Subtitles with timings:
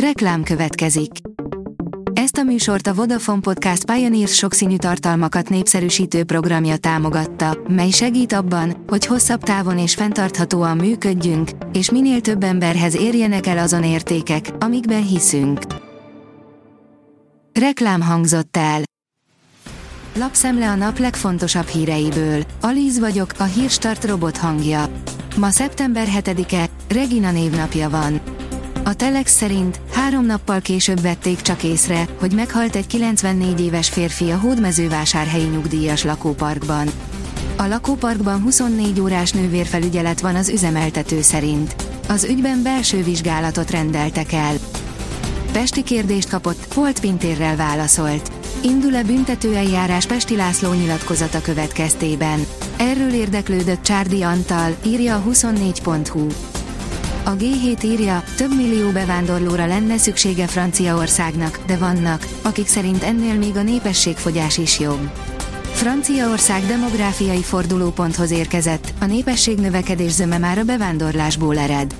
[0.00, 1.10] Reklám következik.
[2.12, 8.84] Ezt a műsort a Vodafone Podcast Pioneers sokszínű tartalmakat népszerűsítő programja támogatta, mely segít abban,
[8.86, 15.06] hogy hosszabb távon és fenntarthatóan működjünk, és minél több emberhez érjenek el azon értékek, amikben
[15.06, 15.60] hiszünk.
[17.52, 18.82] Reklám hangzott el.
[20.14, 22.42] Lapszemle a nap legfontosabb híreiből.
[22.60, 24.88] Alíz vagyok, a hírstart robot hangja.
[25.36, 28.20] Ma szeptember 7-e, Regina névnapja van.
[28.86, 34.30] A Telex szerint három nappal később vették csak észre, hogy meghalt egy 94 éves férfi
[34.30, 36.88] a hódmezővásárhelyi nyugdíjas lakóparkban.
[37.56, 41.74] A lakóparkban 24 órás nővérfelügyelet van az üzemeltető szerint.
[42.08, 44.54] Az ügyben belső vizsgálatot rendeltek el.
[45.52, 48.32] Pesti kérdést kapott, Holt Pintérrel válaszolt.
[48.62, 52.46] Indul-e büntetőeljárás Pesti László nyilatkozata következtében?
[52.76, 56.26] Erről érdeklődött Csárdi Antal, írja a 24.hu.
[57.26, 63.56] A G7 írja, több millió bevándorlóra lenne szüksége Franciaországnak, de vannak, akik szerint ennél még
[63.56, 65.10] a népességfogyás is jobb.
[65.72, 71.94] Franciaország demográfiai fordulóponthoz érkezett, a népesség növekedés zöme már a bevándorlásból ered.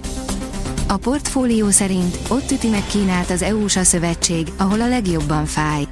[0.87, 5.87] A portfólió szerint ott üti meg Kínát az EU-SA szövetség, ahol a legjobban fáj.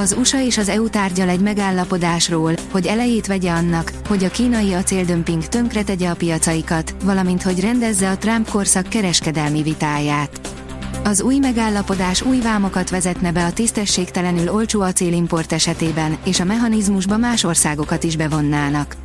[0.00, 4.72] Az USA és az EU tárgyal egy megállapodásról, hogy elejét vegye annak, hogy a kínai
[4.72, 10.40] acéldömping tönkretegye a piacaikat, valamint hogy rendezze a Trump korszak kereskedelmi vitáját.
[11.04, 17.16] Az új megállapodás új vámokat vezetne be a tisztességtelenül olcsó acélimport esetében, és a mechanizmusba
[17.16, 18.96] más országokat is bevonnának.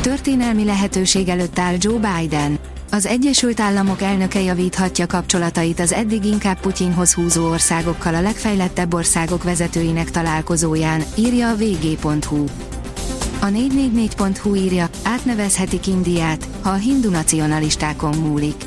[0.00, 2.58] Történelmi lehetőség előtt áll Joe Biden.
[2.94, 9.42] Az Egyesült Államok elnöke javíthatja kapcsolatait az eddig inkább Putyinhoz húzó országokkal a legfejlettebb országok
[9.42, 12.44] vezetőinek találkozóján, írja a vg.hu.
[13.40, 18.64] A 444.hu írja, átnevezhetik Indiát, ha a hindu nacionalistákon múlik.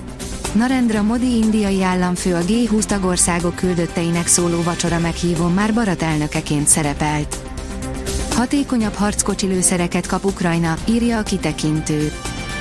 [0.52, 7.38] Narendra Modi indiai államfő a G20 tagországok küldötteinek szóló vacsora meghívón már Barat elnökeként szerepelt.
[8.36, 12.12] Hatékonyabb harckocsi lőszereket kap Ukrajna, írja a kitekintő.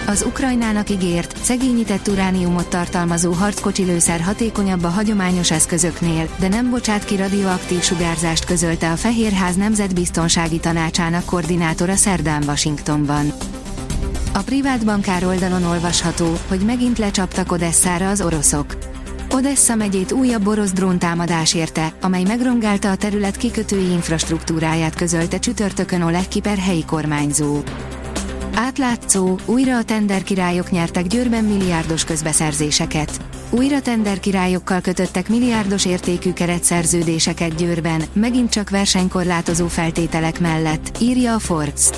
[0.06, 7.04] Az Ukrajnának ígért, szegényített urániumot tartalmazó harckocsi lőszer hatékonyabb a hagyományos eszközöknél, de nem bocsát
[7.04, 13.32] ki radioaktív sugárzást közölte a Fehérház Nemzetbiztonsági Tanácsának koordinátora szerdán Washingtonban.
[14.34, 18.76] A privát bankár oldalon olvasható, hogy megint lecsaptak Odesszára az oroszok.
[19.30, 26.28] Odessa megyét újabb orosz dróntámadás érte, amely megrongálta a terület kikötői infrastruktúráját közölte csütörtökön Oleg
[26.28, 27.62] Kiper helyi kormányzó.
[28.58, 33.20] Átlátszó, újra a tender királyok nyertek Győrben milliárdos közbeszerzéseket.
[33.50, 41.38] Újra tender királyokkal kötöttek milliárdos értékű keretszerződéseket Győrben, megint csak versenykorlátozó feltételek mellett, írja a
[41.38, 41.88] Forbes.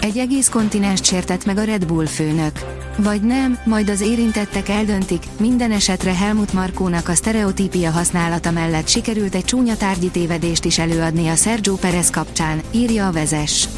[0.00, 2.52] Egy egész kontinens sértett meg a Red Bull főnök.
[2.96, 9.34] Vagy nem, majd az érintettek eldöntik, minden esetre Helmut Markónak a sztereotípia használata mellett sikerült
[9.34, 13.68] egy csúnya tárgyi tévedést is előadni a Sergio Perez kapcsán, írja a vezes.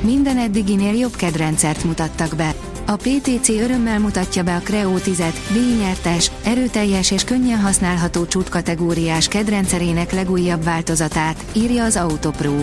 [0.00, 2.54] Minden eddiginél jobb kedrendszert mutattak be.
[2.86, 10.12] A PTC örömmel mutatja be a Creo 10-et, díjnyertes, erőteljes és könnyen használható csútkategóriás kedrendszerének
[10.12, 12.54] legújabb változatát, írja az Autopro.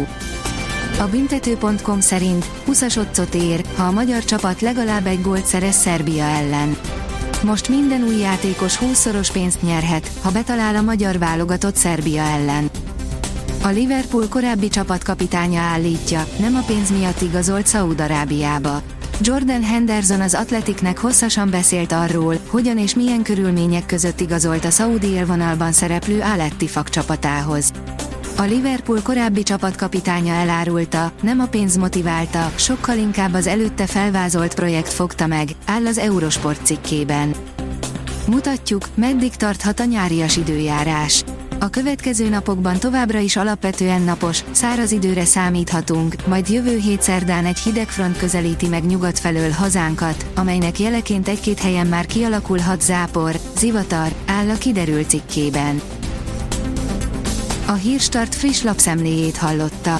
[1.00, 2.86] A büntető.com szerint 20
[3.34, 6.78] ér, ha a magyar csapat legalább egy gólt szerez Szerbia ellen.
[7.44, 12.70] Most minden új játékos 20-szoros pénzt nyerhet, ha betalál a magyar válogatott Szerbia ellen.
[13.66, 18.82] A Liverpool korábbi csapatkapitánya állítja, nem a pénz miatt igazolt Szaúd-Arábiába.
[19.22, 25.08] Jordan Henderson az Atletiknek hosszasan beszélt arról, hogyan és milyen körülmények között igazolt a szaudi
[25.08, 27.72] élvonalban szereplő Aletti fak csapatához.
[28.38, 34.94] A Liverpool korábbi csapatkapitánya elárulta, nem a pénz motiválta, sokkal inkább az előtte felvázolt projekt
[34.94, 37.36] fogta meg, áll az Eurosport cikkében.
[38.28, 41.24] Mutatjuk, meddig tarthat a nyárias időjárás.
[41.60, 47.60] A következő napokban továbbra is alapvetően napos, száraz időre számíthatunk, majd jövő hét szerdán egy
[47.60, 54.14] hideg front közelíti meg nyugat felől hazánkat, amelynek jeleként egy-két helyen már kialakulhat zápor, zivatar,
[54.26, 55.82] áll a kiderült cikkében.
[57.68, 60.00] A Hírstart friss lapszemléjét hallotta.